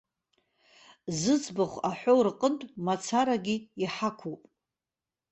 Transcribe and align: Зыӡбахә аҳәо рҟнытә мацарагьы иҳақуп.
Зыӡбахә 1.19 1.77
аҳәо 1.89 2.13
рҟнытә 2.27 2.65
мацарагьы 2.85 3.55
иҳақуп. 3.83 4.41